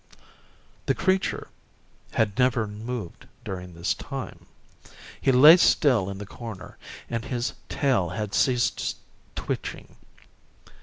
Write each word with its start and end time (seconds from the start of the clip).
The 0.87 0.95
creature 0.95 1.47
had 2.13 2.39
never 2.39 2.65
moved 2.65 3.27
during 3.45 3.75
this 3.75 3.93
time. 3.93 4.47
He 5.21 5.31
lay 5.31 5.57
still 5.57 6.09
in 6.09 6.17
the 6.17 6.25
corner, 6.25 6.79
and 7.07 7.23
his 7.23 7.53
tail 7.69 8.09
had 8.09 8.33
ceased 8.33 8.95
switching. 9.37 9.97